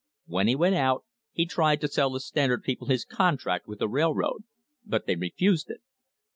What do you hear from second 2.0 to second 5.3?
the Standard people his contract with the railroad, but they